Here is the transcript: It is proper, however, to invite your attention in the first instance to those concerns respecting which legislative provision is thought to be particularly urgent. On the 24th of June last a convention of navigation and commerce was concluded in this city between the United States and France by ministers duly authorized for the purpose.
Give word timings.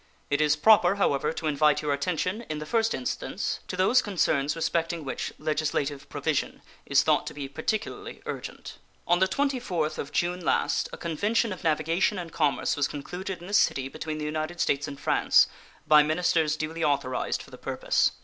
It 0.31 0.41
is 0.41 0.55
proper, 0.55 0.95
however, 0.95 1.31
to 1.31 1.45
invite 1.45 1.83
your 1.83 1.93
attention 1.93 2.41
in 2.49 2.57
the 2.57 2.65
first 2.65 2.95
instance 2.95 3.59
to 3.67 3.77
those 3.77 4.01
concerns 4.01 4.55
respecting 4.55 5.05
which 5.05 5.31
legislative 5.37 6.09
provision 6.09 6.63
is 6.87 7.03
thought 7.03 7.27
to 7.27 7.35
be 7.35 7.47
particularly 7.47 8.19
urgent. 8.25 8.79
On 9.05 9.19
the 9.19 9.27
24th 9.27 9.99
of 9.99 10.11
June 10.11 10.43
last 10.43 10.89
a 10.91 10.97
convention 10.97 11.53
of 11.53 11.63
navigation 11.63 12.17
and 12.17 12.31
commerce 12.33 12.75
was 12.75 12.87
concluded 12.87 13.41
in 13.41 13.47
this 13.47 13.59
city 13.59 13.89
between 13.89 14.17
the 14.17 14.25
United 14.25 14.59
States 14.59 14.87
and 14.87 14.99
France 14.99 15.47
by 15.85 16.01
ministers 16.01 16.55
duly 16.57 16.83
authorized 16.83 17.43
for 17.43 17.51
the 17.51 17.55
purpose. 17.59 18.09